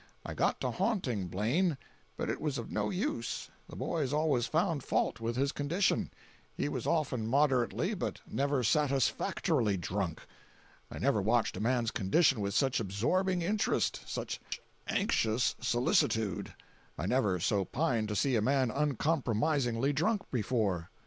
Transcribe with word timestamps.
I 0.25 0.33
got 0.33 0.59
to 0.61 0.71
haunting 0.71 1.27
Blaine; 1.27 1.77
but 2.17 2.27
it 2.27 2.41
was 2.41 2.57
of 2.57 2.71
no 2.71 2.89
use, 2.89 3.51
the 3.69 3.75
boys 3.75 4.11
always 4.11 4.47
found 4.47 4.81
fault 4.81 5.19
with 5.19 5.35
his 5.35 5.51
condition; 5.51 6.09
he 6.57 6.67
was 6.67 6.87
often 6.87 7.27
moderately 7.27 7.93
but 7.93 8.19
never 8.27 8.63
satisfactorily 8.63 9.77
drunk. 9.77 10.25
I 10.89 10.97
never 10.97 11.21
watched 11.21 11.55
a 11.55 11.59
man's 11.59 11.91
condition 11.91 12.41
with 12.41 12.55
such 12.55 12.79
absorbing 12.79 13.43
interest, 13.43 13.99
such 14.07 14.41
anxious 14.87 15.53
solicitude; 15.59 16.55
I 16.97 17.05
never 17.05 17.39
so 17.39 17.63
pined 17.63 18.07
to 18.07 18.15
see 18.15 18.35
a 18.35 18.41
man 18.41 18.71
uncompromisingly 18.71 19.93
drunk 19.93 20.23
before. 20.31 20.89